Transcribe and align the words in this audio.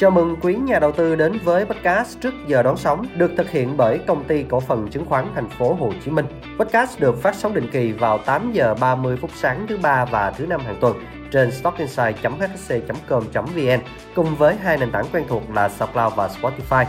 Chào 0.00 0.10
mừng 0.10 0.36
quý 0.42 0.54
nhà 0.54 0.78
đầu 0.78 0.92
tư 0.92 1.14
đến 1.14 1.38
với 1.44 1.64
podcast 1.64 2.20
trước 2.20 2.34
giờ 2.46 2.62
đón 2.62 2.76
sóng, 2.76 3.06
được 3.16 3.30
thực 3.36 3.50
hiện 3.50 3.76
bởi 3.76 4.00
công 4.06 4.24
ty 4.24 4.42
cổ 4.42 4.60
phần 4.60 4.88
chứng 4.88 5.04
khoán 5.04 5.26
thành 5.34 5.48
phố 5.48 5.74
Hồ 5.74 5.92
Chí 6.04 6.10
Minh. 6.10 6.26
Podcast 6.58 7.00
được 7.00 7.22
phát 7.22 7.34
sóng 7.34 7.54
định 7.54 7.68
kỳ 7.72 7.92
vào 7.92 8.18
8 8.18 8.52
giờ 8.52 8.74
30 8.80 9.16
phút 9.20 9.30
sáng 9.34 9.66
thứ 9.68 9.78
ba 9.82 10.04
và 10.04 10.30
thứ 10.30 10.46
năm 10.46 10.60
hàng 10.60 10.76
tuần 10.80 10.96
trên 11.30 11.52
stockinsight.hsc.com.vn 11.52 13.80
cùng 14.14 14.36
với 14.36 14.56
hai 14.56 14.76
nền 14.76 14.92
tảng 14.92 15.04
quen 15.12 15.24
thuộc 15.28 15.42
là 15.54 15.68
SoundCloud 15.68 16.12
và 16.16 16.28
Spotify. 16.28 16.84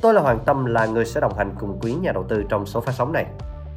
Tôi 0.00 0.14
là 0.14 0.20
Hoàng 0.20 0.38
Tâm, 0.46 0.64
là 0.64 0.86
người 0.86 1.04
sẽ 1.04 1.20
đồng 1.20 1.38
hành 1.38 1.54
cùng 1.60 1.78
quý 1.82 1.94
nhà 1.94 2.12
đầu 2.12 2.24
tư 2.28 2.44
trong 2.48 2.66
số 2.66 2.80
phát 2.80 2.92
sóng 2.92 3.12
này. 3.12 3.26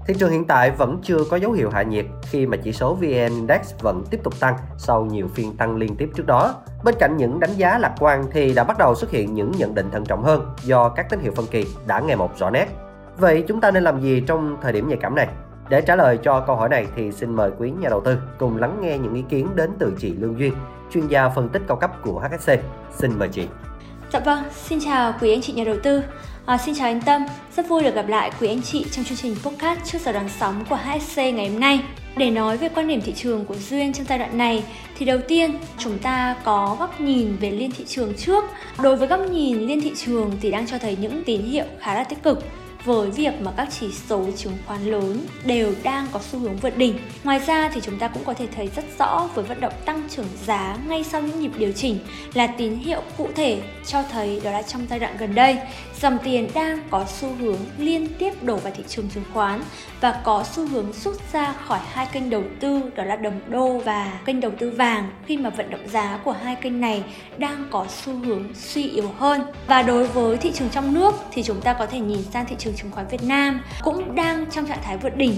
Thị 0.07 0.13
trường 0.19 0.31
hiện 0.31 0.45
tại 0.45 0.71
vẫn 0.71 0.99
chưa 1.03 1.17
có 1.31 1.37
dấu 1.37 1.51
hiệu 1.51 1.69
hạ 1.69 1.83
nhiệt 1.83 2.05
khi 2.23 2.45
mà 2.45 2.57
chỉ 2.57 2.73
số 2.73 2.93
VN 2.93 3.05
Index 3.05 3.73
vẫn 3.81 4.03
tiếp 4.09 4.19
tục 4.23 4.39
tăng 4.39 4.57
sau 4.77 5.05
nhiều 5.05 5.27
phiên 5.27 5.57
tăng 5.57 5.75
liên 5.75 5.95
tiếp 5.95 6.09
trước 6.15 6.25
đó. 6.25 6.55
Bên 6.83 6.95
cạnh 6.99 7.17
những 7.17 7.39
đánh 7.39 7.53
giá 7.53 7.77
lạc 7.77 7.93
quan 7.99 8.23
thì 8.31 8.53
đã 8.53 8.63
bắt 8.63 8.77
đầu 8.77 8.95
xuất 8.95 9.11
hiện 9.11 9.33
những 9.33 9.51
nhận 9.57 9.75
định 9.75 9.91
thận 9.91 10.05
trọng 10.05 10.23
hơn 10.23 10.53
do 10.63 10.89
các 10.89 11.09
tín 11.09 11.19
hiệu 11.19 11.31
phân 11.35 11.45
kỳ 11.47 11.65
đã 11.87 11.99
ngày 11.99 12.15
một 12.15 12.37
rõ 12.37 12.49
nét. 12.49 12.67
Vậy 13.17 13.43
chúng 13.47 13.61
ta 13.61 13.71
nên 13.71 13.83
làm 13.83 14.01
gì 14.01 14.23
trong 14.27 14.57
thời 14.61 14.73
điểm 14.73 14.89
nhạy 14.89 14.97
cảm 15.01 15.15
này? 15.15 15.27
Để 15.69 15.81
trả 15.81 15.95
lời 15.95 16.17
cho 16.23 16.39
câu 16.39 16.55
hỏi 16.55 16.69
này 16.69 16.87
thì 16.95 17.11
xin 17.11 17.35
mời 17.35 17.51
quý 17.57 17.71
nhà 17.71 17.89
đầu 17.89 18.01
tư 18.01 18.17
cùng 18.37 18.57
lắng 18.57 18.77
nghe 18.81 18.97
những 18.97 19.13
ý 19.13 19.23
kiến 19.29 19.47
đến 19.55 19.71
từ 19.79 19.93
chị 19.99 20.13
Lương 20.13 20.39
Duyên, 20.39 20.53
chuyên 20.93 21.07
gia 21.07 21.29
phân 21.29 21.49
tích 21.49 21.61
cao 21.67 21.77
cấp 21.77 21.91
của 22.01 22.19
HSC. 22.19 22.51
Xin 22.91 23.19
mời 23.19 23.27
chị. 23.27 23.47
Dạ 24.13 24.19
vâng, 24.19 24.43
xin 24.51 24.79
chào 24.85 25.13
quý 25.21 25.33
anh 25.33 25.41
chị 25.41 25.53
nhà 25.53 25.63
đầu 25.63 25.77
tư. 25.83 26.01
À, 26.45 26.57
xin 26.57 26.75
chào 26.75 26.87
anh 26.87 27.01
Tâm, 27.01 27.25
rất 27.55 27.69
vui 27.69 27.83
được 27.83 27.95
gặp 27.95 28.07
lại 28.07 28.31
quý 28.39 28.47
anh 28.47 28.61
chị 28.61 28.85
trong 28.91 29.05
chương 29.05 29.17
trình 29.17 29.35
podcast 29.43 29.79
trước 29.85 30.01
giờ 30.01 30.11
đón 30.11 30.29
sóng 30.39 30.65
của 30.69 30.75
HSC 30.75 31.17
ngày 31.17 31.49
hôm 31.49 31.59
nay. 31.59 31.79
Để 32.17 32.31
nói 32.31 32.57
về 32.57 32.69
quan 32.69 32.87
điểm 32.87 33.01
thị 33.01 33.13
trường 33.13 33.45
của 33.45 33.55
Duyên 33.55 33.93
trong 33.93 34.05
giai 34.09 34.19
đoạn 34.19 34.37
này 34.37 34.63
thì 34.97 35.05
đầu 35.05 35.19
tiên 35.27 35.59
chúng 35.77 35.99
ta 35.99 36.35
có 36.43 36.77
góc 36.79 37.01
nhìn 37.01 37.35
về 37.39 37.51
liên 37.51 37.71
thị 37.71 37.85
trường 37.87 38.13
trước. 38.17 38.43
Đối 38.83 38.95
với 38.95 39.07
góc 39.07 39.19
nhìn 39.31 39.59
liên 39.59 39.81
thị 39.81 39.91
trường 40.05 40.31
thì 40.41 40.51
đang 40.51 40.67
cho 40.67 40.77
thấy 40.77 40.97
những 41.01 41.23
tín 41.23 41.41
hiệu 41.41 41.65
khá 41.79 41.93
là 41.95 42.03
tích 42.03 42.23
cực 42.23 42.43
với 42.85 43.11
việc 43.11 43.33
mà 43.41 43.51
các 43.57 43.67
chỉ 43.79 43.91
số 44.09 44.25
chứng 44.37 44.57
khoán 44.65 44.85
lớn 44.85 45.25
đều 45.45 45.73
đang 45.83 46.07
có 46.11 46.19
xu 46.31 46.39
hướng 46.39 46.57
vượt 46.57 46.77
đỉnh. 46.77 46.99
Ngoài 47.23 47.39
ra 47.39 47.69
thì 47.73 47.81
chúng 47.83 47.99
ta 47.99 48.07
cũng 48.07 48.23
có 48.23 48.33
thể 48.33 48.47
thấy 48.55 48.69
rất 48.75 48.85
rõ 48.99 49.29
với 49.35 49.45
vận 49.45 49.61
động 49.61 49.73
tăng 49.85 50.09
trưởng 50.09 50.27
giá 50.45 50.77
ngay 50.87 51.03
sau 51.03 51.21
những 51.21 51.39
nhịp 51.39 51.51
điều 51.57 51.71
chỉnh 51.71 51.99
là 52.33 52.47
tín 52.47 52.75
hiệu 52.75 53.01
cụ 53.17 53.27
thể 53.35 53.61
cho 53.85 54.03
thấy 54.11 54.41
đó 54.43 54.51
là 54.51 54.61
trong 54.61 54.85
giai 54.89 54.99
đoạn 54.99 55.17
gần 55.17 55.35
đây, 55.35 55.57
dòng 56.01 56.17
tiền 56.23 56.49
đang 56.53 56.79
có 56.89 57.05
xu 57.05 57.35
hướng 57.39 57.59
liên 57.77 58.07
tiếp 58.19 58.43
đổ 58.43 58.55
vào 58.55 58.73
thị 58.77 58.83
trường 58.87 59.09
chứng 59.09 59.23
khoán 59.33 59.61
và 60.01 60.21
có 60.23 60.43
xu 60.51 60.67
hướng 60.67 60.93
rút 60.93 61.15
ra 61.33 61.53
khỏi 61.53 61.79
hai 61.91 62.05
kênh 62.05 62.29
đầu 62.29 62.43
tư 62.59 62.81
đó 62.95 63.03
là 63.03 63.15
đồng 63.15 63.39
đô 63.49 63.77
và 63.77 64.19
kênh 64.25 64.41
đầu 64.41 64.51
tư 64.59 64.69
vàng 64.69 65.09
khi 65.25 65.37
mà 65.37 65.49
vận 65.49 65.69
động 65.69 65.87
giá 65.87 66.19
của 66.23 66.31
hai 66.31 66.55
kênh 66.55 66.81
này 66.81 67.03
đang 67.37 67.67
có 67.71 67.85
xu 67.89 68.13
hướng 68.13 68.43
suy 68.55 68.89
yếu 68.89 69.11
hơn. 69.17 69.41
Và 69.67 69.81
đối 69.81 70.07
với 70.07 70.37
thị 70.37 70.51
trường 70.53 70.69
trong 70.69 70.93
nước 70.93 71.15
thì 71.31 71.43
chúng 71.43 71.61
ta 71.61 71.73
có 71.73 71.85
thể 71.85 71.99
nhìn 71.99 72.23
sang 72.33 72.45
thị 72.45 72.55
trường 72.59 72.72
chứng 72.77 72.91
khoán 72.91 73.07
Việt 73.07 73.23
Nam 73.23 73.61
cũng 73.81 74.15
đang 74.15 74.45
trong 74.51 74.67
trạng 74.67 74.81
thái 74.83 74.97
vượt 74.97 75.17
đỉnh. 75.17 75.37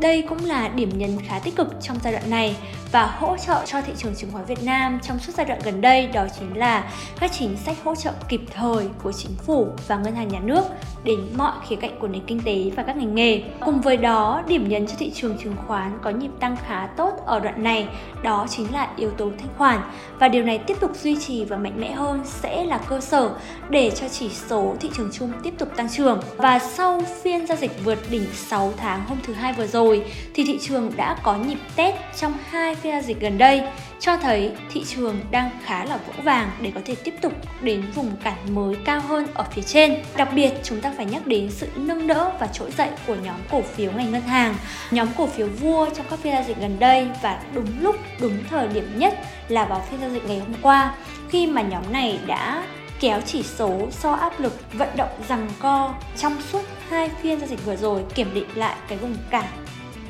Đây 0.00 0.22
cũng 0.22 0.44
là 0.44 0.68
điểm 0.68 0.90
nhấn 0.98 1.10
khá 1.26 1.38
tích 1.38 1.56
cực 1.56 1.68
trong 1.82 1.98
giai 2.02 2.12
đoạn 2.12 2.30
này 2.30 2.56
và 2.92 3.06
hỗ 3.06 3.36
trợ 3.46 3.62
cho 3.66 3.80
thị 3.80 3.92
trường 3.96 4.14
chứng 4.14 4.32
khoán 4.32 4.44
Việt 4.44 4.62
Nam 4.64 4.98
trong 5.02 5.18
suốt 5.18 5.32
giai 5.36 5.46
đoạn 5.46 5.60
gần 5.64 5.80
đây 5.80 6.06
đó 6.06 6.26
chính 6.38 6.56
là 6.56 6.92
các 7.20 7.30
chính 7.38 7.56
sách 7.56 7.76
hỗ 7.84 7.94
trợ 7.94 8.12
kịp 8.28 8.40
thời 8.54 8.88
của 9.02 9.12
chính 9.12 9.32
phủ 9.46 9.68
và 9.88 9.96
ngân 9.96 10.14
hàng 10.14 10.28
nhà 10.28 10.40
nước 10.44 10.62
đến 11.04 11.20
mọi 11.36 11.52
khía 11.68 11.76
cạnh 11.76 11.98
của 12.00 12.08
nền 12.08 12.22
kinh 12.26 12.40
tế 12.44 12.70
và 12.76 12.82
các 12.82 12.96
ngành 12.96 13.14
nghề. 13.14 13.42
Cùng 13.60 13.80
với 13.80 13.96
đó, 13.96 14.42
điểm 14.46 14.68
nhấn 14.68 14.86
cho 14.86 14.94
thị 14.98 15.12
trường 15.14 15.38
chứng 15.38 15.56
khoán 15.66 15.98
có 16.02 16.10
nhịp 16.10 16.30
tăng 16.40 16.56
khá 16.66 16.86
tốt 16.96 17.12
ở 17.26 17.40
đoạn 17.40 17.62
này 17.62 17.88
đó 18.22 18.46
chính 18.50 18.72
là 18.72 18.88
yếu 18.96 19.10
tố 19.10 19.30
thanh 19.38 19.48
khoản 19.58 19.80
và 20.18 20.28
điều 20.28 20.44
này 20.44 20.58
tiếp 20.58 20.76
tục 20.80 20.90
duy 20.96 21.16
trì 21.20 21.44
và 21.44 21.56
mạnh 21.56 21.80
mẽ 21.80 21.92
hơn 21.92 22.22
sẽ 22.24 22.64
là 22.64 22.78
cơ 22.78 23.00
sở 23.00 23.30
để 23.70 23.90
cho 23.90 24.08
chỉ 24.08 24.28
số 24.28 24.74
thị 24.80 24.90
trường 24.96 25.10
chung 25.12 25.32
tiếp 25.42 25.54
tục 25.58 25.68
tăng 25.76 25.88
trưởng. 25.88 26.20
Và 26.36 26.58
sau 26.58 27.02
phiên 27.22 27.46
giao 27.46 27.56
dịch 27.56 27.84
vượt 27.84 27.98
đỉnh 28.10 28.26
6 28.34 28.72
tháng 28.76 29.04
hôm 29.08 29.18
thứ 29.22 29.32
hai 29.32 29.52
vừa 29.52 29.66
rồi 29.66 29.89
thì 30.34 30.44
thị 30.44 30.58
trường 30.62 30.92
đã 30.96 31.16
có 31.22 31.36
nhịp 31.36 31.58
test 31.76 31.96
trong 32.16 32.34
hai 32.50 32.74
phiên 32.74 32.92
giao 32.92 33.02
dịch 33.02 33.20
gần 33.20 33.38
đây 33.38 33.62
cho 34.00 34.16
thấy 34.16 34.52
thị 34.72 34.84
trường 34.84 35.20
đang 35.30 35.50
khá 35.64 35.84
là 35.84 35.96
vững 35.96 36.24
vàng 36.24 36.50
để 36.60 36.72
có 36.74 36.80
thể 36.84 36.94
tiếp 36.94 37.14
tục 37.22 37.32
đến 37.60 37.82
vùng 37.94 38.16
cản 38.24 38.54
mới 38.54 38.76
cao 38.84 39.00
hơn 39.00 39.26
ở 39.34 39.44
phía 39.52 39.62
trên. 39.62 39.96
Đặc 40.16 40.28
biệt 40.34 40.52
chúng 40.62 40.80
ta 40.80 40.92
phải 40.96 41.06
nhắc 41.06 41.26
đến 41.26 41.50
sự 41.50 41.68
nâng 41.76 42.06
đỡ 42.06 42.32
và 42.40 42.46
trỗi 42.46 42.70
dậy 42.70 42.88
của 43.06 43.14
nhóm 43.14 43.36
cổ 43.50 43.62
phiếu 43.62 43.92
ngành 43.92 44.12
ngân 44.12 44.22
hàng, 44.22 44.54
nhóm 44.90 45.08
cổ 45.16 45.26
phiếu 45.26 45.46
vua 45.46 45.86
trong 45.96 46.06
các 46.10 46.18
phiên 46.18 46.32
giao 46.32 46.44
dịch 46.48 46.56
gần 46.60 46.78
đây 46.78 47.08
và 47.22 47.42
đúng 47.54 47.66
lúc, 47.80 47.96
đúng 48.20 48.44
thời 48.50 48.68
điểm 48.68 48.98
nhất 48.98 49.18
là 49.48 49.64
vào 49.64 49.82
phiên 49.90 50.00
giao 50.00 50.10
dịch 50.10 50.24
ngày 50.26 50.38
hôm 50.38 50.54
qua 50.62 50.94
khi 51.30 51.46
mà 51.46 51.62
nhóm 51.62 51.92
này 51.92 52.18
đã 52.26 52.64
kéo 53.00 53.20
chỉ 53.26 53.42
số 53.42 53.88
so 53.90 54.12
áp 54.12 54.40
lực 54.40 54.72
vận 54.72 54.88
động 54.96 55.08
rằng 55.28 55.48
co 55.58 55.94
trong 56.16 56.36
suốt 56.52 56.62
hai 56.88 57.08
phiên 57.22 57.38
giao 57.38 57.48
dịch 57.48 57.64
vừa 57.64 57.76
rồi 57.76 58.02
kiểm 58.14 58.34
định 58.34 58.48
lại 58.54 58.76
cái 58.88 58.98
vùng 58.98 59.16
cản 59.30 59.44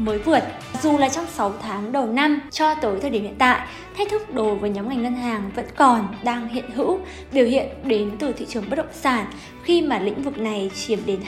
mới 0.04 0.18
vượt. 0.18 0.42
Dù 0.82 0.98
là 0.98 1.08
trong 1.08 1.26
6 1.26 1.54
tháng 1.62 1.92
đầu 1.92 2.06
năm 2.06 2.40
cho 2.50 2.74
tới 2.74 3.00
thời 3.00 3.10
điểm 3.10 3.22
hiện 3.22 3.36
tại, 3.38 3.66
thách 4.00 4.10
thức 4.10 4.34
đối 4.34 4.54
với 4.54 4.70
nhóm 4.70 4.88
ngành 4.88 5.02
ngân 5.02 5.14
hàng 5.14 5.50
vẫn 5.54 5.66
còn 5.76 6.14
đang 6.22 6.48
hiện 6.48 6.70
hữu, 6.70 6.98
biểu 7.32 7.46
hiện 7.46 7.68
đến 7.84 8.10
từ 8.18 8.32
thị 8.32 8.46
trường 8.48 8.70
bất 8.70 8.76
động 8.76 8.92
sản 8.92 9.26
khi 9.62 9.82
mà 9.82 9.98
lĩnh 9.98 10.22
vực 10.22 10.38
này 10.38 10.70
chiếm 10.74 10.98
đến 11.06 11.20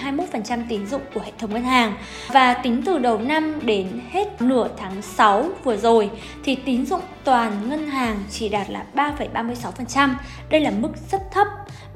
21% 0.45 0.63
tín 0.69 0.87
dụng 0.87 1.03
của 1.15 1.21
hệ 1.21 1.33
thống 1.39 1.53
ngân 1.53 1.63
hàng. 1.63 1.95
Và 2.29 2.55
tính 2.55 2.83
từ 2.87 2.99
đầu 2.99 3.19
năm 3.19 3.55
đến 3.63 4.01
hết 4.11 4.43
nửa 4.43 4.69
tháng 4.77 5.03
6 5.03 5.49
vừa 5.65 5.77
rồi 5.77 6.11
thì 6.45 6.55
tín 6.55 6.87
dụng 6.87 7.01
toàn 7.25 7.69
ngân 7.69 7.87
hàng 7.87 8.23
chỉ 8.31 8.49
đạt 8.49 8.71
là 8.71 8.87
3,36%. 8.95 10.15
Đây 10.51 10.61
là 10.61 10.71
mức 10.71 10.91
rất 11.11 11.23
thấp 11.33 11.47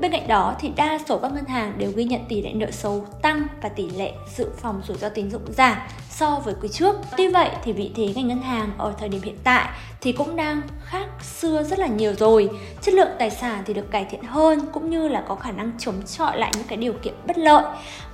Bên 0.01 0.13
cạnh 0.13 0.29
đó 0.29 0.55
thì 0.61 0.71
đa 0.77 0.99
số 1.09 1.19
các 1.19 1.33
ngân 1.33 1.45
hàng 1.45 1.73
đều 1.79 1.93
ghi 1.97 2.05
nhận 2.05 2.21
tỷ 2.29 2.43
lệ 2.43 2.53
nợ 2.53 2.71
xấu 2.71 3.07
tăng 3.23 3.47
và 3.63 3.69
tỷ 3.69 3.91
lệ 3.91 4.13
dự 4.37 4.49
phòng 4.57 4.83
rủi 4.87 4.97
ro 4.97 5.09
tín 5.09 5.31
dụng 5.31 5.43
giảm 5.53 5.79
so 6.11 6.41
với 6.45 6.55
quý 6.63 6.69
trước. 6.73 6.97
Tuy 7.17 7.29
vậy 7.29 7.51
thì 7.65 7.73
vị 7.73 7.91
thế 7.97 8.13
ngành 8.15 8.29
ngân 8.29 8.43
hàng 8.43 8.71
ở 8.79 8.95
thời 8.99 9.09
điểm 9.09 9.23
hiện 9.23 9.39
tại 9.45 9.69
thì 10.01 10.13
cũng 10.13 10.37
đang 10.37 10.63
khác 10.85 11.07
xưa 11.23 11.63
rất 11.63 11.79
là 11.79 11.87
nhiều 11.87 12.15
rồi. 12.15 12.51
Chất 12.83 12.95
lượng 12.95 13.11
tài 13.19 13.31
sản 13.31 13.63
thì 13.67 13.75
được 13.75 13.91
cải 13.91 14.05
thiện 14.05 14.23
hơn, 14.23 14.61
cũng 14.73 14.91
như 14.91 15.09
là 15.09 15.25
có 15.29 15.35
khả 15.35 15.51
năng 15.51 15.73
chống 15.79 16.03
chọi 16.17 16.39
lại 16.39 16.53
những 16.57 16.67
cái 16.69 16.77
điều 16.77 16.93
kiện 16.93 17.15
bất 17.27 17.39
lợi. 17.39 17.65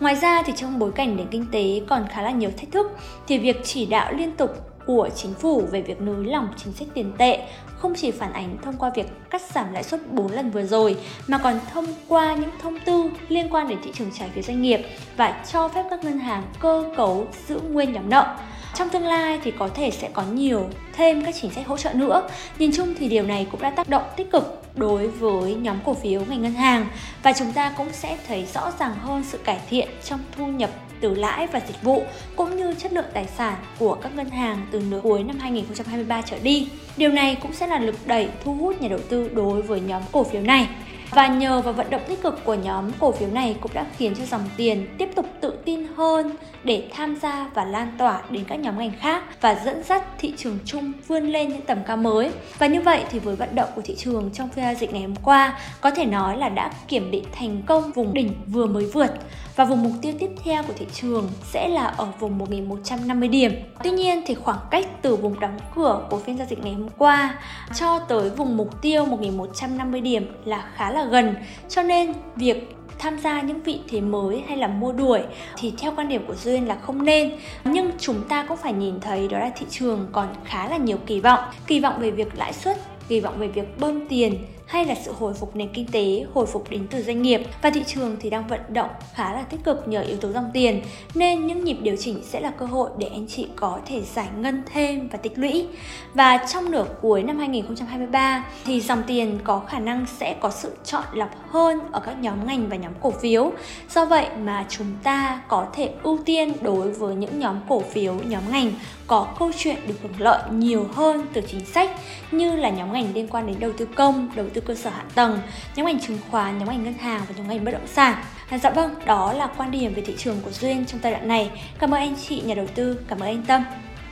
Ngoài 0.00 0.14
ra 0.14 0.42
thì 0.42 0.52
trong 0.56 0.78
bối 0.78 0.92
cảnh 0.92 1.16
nền 1.16 1.26
kinh 1.26 1.46
tế 1.52 1.80
còn 1.88 2.06
khá 2.10 2.22
là 2.22 2.30
nhiều 2.30 2.50
thách 2.56 2.72
thức, 2.72 2.90
thì 3.26 3.38
việc 3.38 3.60
chỉ 3.64 3.86
đạo 3.86 4.12
liên 4.12 4.36
tục 4.36 4.50
của 4.86 5.08
chính 5.16 5.34
phủ 5.34 5.62
về 5.70 5.82
việc 5.82 6.00
nới 6.00 6.24
lỏng 6.24 6.48
chính 6.56 6.72
sách 6.72 6.88
tiền 6.94 7.12
tệ 7.18 7.48
không 7.78 7.94
chỉ 7.94 8.10
phản 8.10 8.32
ánh 8.32 8.56
thông 8.62 8.76
qua 8.78 8.90
việc 8.94 9.30
cắt 9.30 9.42
giảm 9.54 9.72
lãi 9.72 9.82
suất 9.82 10.12
4 10.12 10.32
lần 10.32 10.50
vừa 10.50 10.62
rồi, 10.62 10.96
mà 11.28 11.38
còn 11.38 11.60
thông 11.72 11.86
qua 12.08 12.34
những 12.34 12.50
thông 12.62 12.78
tư 12.80 13.10
liên 13.28 13.54
quan 13.54 13.68
đến 13.68 13.78
thị 13.84 13.90
trường 13.94 14.10
trái 14.18 14.28
phiếu 14.34 14.42
doanh 14.42 14.62
nghiệp 14.62 14.80
và 15.16 15.44
cho 15.52 15.68
phép 15.68 15.84
các 15.90 16.04
ngân 16.04 16.18
hàng 16.18 16.42
cơ 16.60 16.84
cấu 16.96 17.26
giữ 17.48 17.60
nguyên 17.60 17.92
nhóm 17.92 18.10
nợ. 18.10 18.36
Trong 18.74 18.88
tương 18.88 19.06
lai 19.06 19.40
thì 19.44 19.50
có 19.58 19.68
thể 19.68 19.90
sẽ 19.90 20.08
có 20.12 20.22
nhiều, 20.22 20.66
thêm 20.92 21.24
các 21.24 21.34
chính 21.40 21.50
sách 21.50 21.66
hỗ 21.66 21.76
trợ 21.76 21.92
nữa. 21.92 22.28
Nhìn 22.58 22.70
chung 22.74 22.94
thì 22.98 23.08
điều 23.08 23.22
này 23.22 23.46
cũng 23.50 23.60
đã 23.60 23.70
tác 23.70 23.88
động 23.88 24.02
tích 24.16 24.30
cực 24.30 24.62
đối 24.74 25.08
với 25.08 25.54
nhóm 25.54 25.76
cổ 25.84 25.94
phiếu 25.94 26.22
ngành 26.28 26.42
ngân 26.42 26.52
hàng 26.52 26.86
và 27.22 27.32
chúng 27.32 27.52
ta 27.52 27.72
cũng 27.76 27.88
sẽ 27.92 28.18
thấy 28.28 28.46
rõ 28.54 28.72
ràng 28.78 28.94
hơn 28.94 29.24
sự 29.24 29.38
cải 29.38 29.60
thiện 29.70 29.88
trong 30.04 30.20
thu 30.36 30.46
nhập 30.46 30.70
từ 31.00 31.14
lãi 31.14 31.46
và 31.46 31.60
dịch 31.68 31.82
vụ, 31.82 32.02
cũng 32.36 32.56
như 32.56 32.74
chất 32.74 32.92
lượng 32.92 33.04
tài 33.14 33.26
sản 33.36 33.54
của 33.78 33.94
các 33.94 34.14
ngân 34.14 34.30
hàng 34.30 34.66
từ 34.70 34.80
nửa 34.90 35.00
cuối 35.02 35.22
năm 35.22 35.38
2023 35.38 36.22
trở 36.22 36.38
đi. 36.42 36.68
Điều 36.96 37.10
này 37.10 37.36
cũng 37.42 37.52
sẽ 37.52 37.66
là 37.66 37.78
lực 37.78 38.06
đẩy 38.06 38.28
thu 38.44 38.54
hút 38.54 38.80
nhà 38.80 38.88
đầu 38.88 39.00
tư 39.08 39.30
đối 39.34 39.62
với 39.62 39.80
nhóm 39.80 40.02
cổ 40.12 40.24
phiếu 40.24 40.42
này. 40.42 40.68
Và 41.10 41.26
nhờ 41.26 41.60
vào 41.60 41.72
vận 41.72 41.90
động 41.90 42.02
tích 42.08 42.22
cực 42.22 42.44
của 42.44 42.54
nhóm 42.54 42.90
cổ 43.00 43.12
phiếu 43.12 43.28
này 43.28 43.56
cũng 43.60 43.74
đã 43.74 43.86
khiến 43.96 44.14
cho 44.18 44.24
dòng 44.24 44.44
tiền 44.56 44.86
tiếp 44.98 45.08
tục 45.14 45.26
tự 45.40 45.58
tin 45.64 45.81
hơn 45.96 46.36
để 46.64 46.88
tham 46.92 47.16
gia 47.16 47.50
và 47.54 47.64
lan 47.64 47.92
tỏa 47.98 48.22
đến 48.30 48.44
các 48.48 48.56
nhóm 48.56 48.78
ngành 48.78 48.92
khác 49.00 49.22
và 49.40 49.60
dẫn 49.64 49.82
dắt 49.84 50.02
thị 50.18 50.34
trường 50.36 50.58
chung 50.64 50.92
vươn 51.08 51.28
lên 51.28 51.48
những 51.48 51.60
tầm 51.60 51.78
cao 51.86 51.96
mới. 51.96 52.30
Và 52.58 52.66
như 52.66 52.80
vậy 52.80 53.04
thì 53.10 53.18
với 53.18 53.36
vận 53.36 53.54
động 53.54 53.68
của 53.74 53.82
thị 53.84 53.94
trường 53.98 54.30
trong 54.34 54.48
phiên 54.48 54.64
giao 54.64 54.74
dịch 54.74 54.92
ngày 54.92 55.02
hôm 55.02 55.16
qua, 55.16 55.58
có 55.80 55.90
thể 55.90 56.04
nói 56.04 56.38
là 56.38 56.48
đã 56.48 56.72
kiểm 56.88 57.10
định 57.10 57.24
thành 57.32 57.62
công 57.66 57.92
vùng 57.92 58.14
đỉnh 58.14 58.34
vừa 58.46 58.66
mới 58.66 58.84
vượt 58.84 59.10
và 59.56 59.64
vùng 59.64 59.82
mục 59.82 59.92
tiêu 60.02 60.12
tiếp 60.18 60.30
theo 60.44 60.62
của 60.62 60.72
thị 60.76 60.86
trường 60.92 61.28
sẽ 61.44 61.68
là 61.68 61.84
ở 61.84 62.08
vùng 62.18 62.38
1150 62.38 63.28
điểm. 63.28 63.52
Tuy 63.84 63.90
nhiên 63.90 64.22
thì 64.26 64.34
khoảng 64.34 64.58
cách 64.70 64.86
từ 65.02 65.16
vùng 65.16 65.40
đóng 65.40 65.58
cửa 65.74 66.06
của 66.10 66.18
phiên 66.18 66.38
giao 66.38 66.46
dịch 66.50 66.64
ngày 66.64 66.74
hôm 66.74 66.88
qua 66.98 67.34
cho 67.74 67.98
tới 67.98 68.30
vùng 68.30 68.56
mục 68.56 68.82
tiêu 68.82 69.04
1150 69.04 70.00
điểm 70.00 70.32
là 70.44 70.64
khá 70.74 70.90
là 70.90 71.04
gần. 71.04 71.34
Cho 71.68 71.82
nên 71.82 72.12
việc 72.36 72.76
tham 73.02 73.18
gia 73.18 73.40
những 73.40 73.62
vị 73.62 73.80
thế 73.88 74.00
mới 74.00 74.42
hay 74.48 74.56
là 74.56 74.68
mua 74.68 74.92
đuổi 74.92 75.20
thì 75.58 75.72
theo 75.78 75.92
quan 75.96 76.08
điểm 76.08 76.26
của 76.26 76.34
duyên 76.34 76.68
là 76.68 76.74
không 76.74 77.04
nên. 77.04 77.32
Nhưng 77.64 77.90
chúng 77.98 78.28
ta 78.28 78.44
cũng 78.48 78.56
phải 78.56 78.72
nhìn 78.72 79.00
thấy 79.00 79.28
đó 79.28 79.38
là 79.38 79.50
thị 79.56 79.66
trường 79.70 80.08
còn 80.12 80.28
khá 80.44 80.68
là 80.68 80.76
nhiều 80.76 80.98
kỳ 81.06 81.20
vọng. 81.20 81.40
Kỳ 81.66 81.80
vọng 81.80 81.94
về 81.98 82.10
việc 82.10 82.28
lãi 82.38 82.52
suất, 82.52 82.78
kỳ 83.08 83.20
vọng 83.20 83.34
về 83.38 83.48
việc 83.48 83.80
bơm 83.80 84.08
tiền 84.08 84.38
hay 84.72 84.84
là 84.84 84.94
sự 84.94 85.12
hồi 85.18 85.34
phục 85.34 85.56
nền 85.56 85.68
kinh 85.72 85.86
tế, 85.92 86.24
hồi 86.34 86.46
phục 86.46 86.70
đến 86.70 86.86
từ 86.90 87.02
doanh 87.02 87.22
nghiệp 87.22 87.42
và 87.62 87.70
thị 87.70 87.82
trường 87.86 88.16
thì 88.20 88.30
đang 88.30 88.46
vận 88.48 88.60
động 88.68 88.90
khá 89.14 89.32
là 89.32 89.42
tích 89.42 89.64
cực 89.64 89.88
nhờ 89.88 90.00
yếu 90.02 90.16
tố 90.16 90.32
dòng 90.32 90.50
tiền 90.52 90.80
nên 91.14 91.46
những 91.46 91.64
nhịp 91.64 91.76
điều 91.82 91.96
chỉnh 91.96 92.20
sẽ 92.24 92.40
là 92.40 92.50
cơ 92.50 92.66
hội 92.66 92.90
để 92.98 93.06
anh 93.06 93.26
chị 93.28 93.48
có 93.56 93.78
thể 93.86 94.02
giải 94.14 94.28
ngân 94.38 94.62
thêm 94.72 95.08
và 95.08 95.18
tích 95.18 95.38
lũy. 95.38 95.66
Và 96.14 96.46
trong 96.52 96.70
nửa 96.70 96.84
cuối 97.02 97.22
năm 97.22 97.38
2023 97.38 98.44
thì 98.64 98.80
dòng 98.80 99.02
tiền 99.06 99.38
có 99.44 99.60
khả 99.60 99.78
năng 99.78 100.06
sẽ 100.18 100.36
có 100.40 100.50
sự 100.50 100.76
chọn 100.84 101.04
lọc 101.12 101.30
hơn 101.50 101.80
ở 101.92 102.00
các 102.00 102.14
nhóm 102.20 102.46
ngành 102.46 102.68
và 102.68 102.76
nhóm 102.76 102.92
cổ 103.00 103.10
phiếu. 103.10 103.52
Do 103.94 104.04
vậy 104.04 104.26
mà 104.42 104.66
chúng 104.68 104.92
ta 105.02 105.42
có 105.48 105.66
thể 105.72 105.90
ưu 106.02 106.18
tiên 106.24 106.52
đối 106.60 106.90
với 106.90 107.14
những 107.14 107.38
nhóm 107.38 107.56
cổ 107.68 107.80
phiếu, 107.80 108.14
nhóm 108.14 108.42
ngành 108.52 108.72
có 109.06 109.26
câu 109.38 109.50
chuyện 109.56 109.76
được 109.86 109.94
hưởng 110.02 110.20
lợi 110.20 110.42
nhiều 110.50 110.88
hơn 110.94 111.26
từ 111.32 111.40
chính 111.40 111.66
sách 111.66 111.90
như 112.30 112.56
là 112.56 112.70
nhóm 112.70 112.92
ngành 112.92 113.14
liên 113.14 113.28
quan 113.28 113.46
đến 113.46 113.56
đầu 113.60 113.72
tư 113.78 113.88
công, 113.94 114.30
đầu 114.34 114.46
tư 114.54 114.60
cơ 114.60 114.74
sở 114.74 114.90
hạ 114.90 115.04
tầng, 115.14 115.38
nhóm 115.76 115.86
ngành 115.86 116.00
chứng 116.00 116.18
khoán, 116.30 116.58
nhóm 116.58 116.68
ngành 116.68 116.84
ngân 116.84 116.94
hàng 116.94 117.20
và 117.28 117.34
nhóm 117.36 117.48
ngành 117.48 117.64
bất 117.64 117.70
động 117.70 117.86
sản. 117.86 118.24
À, 118.48 118.58
dạ 118.58 118.70
vâng, 118.70 118.94
đó 119.06 119.32
là 119.32 119.48
quan 119.56 119.70
điểm 119.70 119.94
về 119.94 120.02
thị 120.06 120.14
trường 120.18 120.40
của 120.44 120.50
Duyên 120.50 120.84
trong 120.86 121.00
giai 121.02 121.12
đoạn 121.12 121.28
này. 121.28 121.50
Cảm 121.78 121.94
ơn 121.94 122.00
anh 122.00 122.14
chị 122.28 122.40
nhà 122.40 122.54
đầu 122.54 122.66
tư, 122.74 122.98
cảm 123.08 123.20
ơn 123.20 123.28
anh 123.28 123.44
Tâm. 123.46 123.64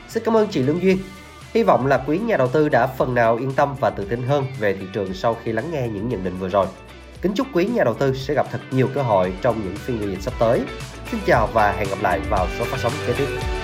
Xin 0.08 0.22
cảm 0.24 0.36
ơn 0.36 0.48
chị 0.48 0.62
Lương 0.62 0.82
Duyên. 0.82 0.98
Hy 1.54 1.62
vọng 1.62 1.86
là 1.86 2.04
quý 2.06 2.18
nhà 2.18 2.36
đầu 2.36 2.48
tư 2.48 2.68
đã 2.68 2.86
phần 2.86 3.14
nào 3.14 3.36
yên 3.36 3.52
tâm 3.52 3.74
và 3.80 3.90
tự 3.90 4.04
tin 4.04 4.22
hơn 4.22 4.44
về 4.58 4.76
thị 4.80 4.86
trường 4.92 5.14
sau 5.14 5.36
khi 5.44 5.52
lắng 5.52 5.70
nghe 5.72 5.88
những 5.88 6.08
nhận 6.08 6.24
định 6.24 6.36
vừa 6.40 6.48
rồi. 6.48 6.66
Kính 7.22 7.32
chúc 7.34 7.46
quý 7.52 7.64
nhà 7.64 7.84
đầu 7.84 7.94
tư 7.94 8.14
sẽ 8.14 8.34
gặp 8.34 8.46
thật 8.50 8.60
nhiều 8.70 8.88
cơ 8.94 9.02
hội 9.02 9.32
trong 9.42 9.60
những 9.64 9.76
phiên 9.76 10.00
giao 10.00 10.08
dịch 10.08 10.22
sắp 10.22 10.34
tới. 10.38 10.60
Xin 11.10 11.20
chào 11.26 11.48
và 11.52 11.72
hẹn 11.72 11.88
gặp 11.88 11.98
lại 12.02 12.20
vào 12.30 12.46
số 12.58 12.64
phát 12.64 12.78
sóng 12.82 12.92
kế 13.06 13.12
tiếp. 13.18 13.59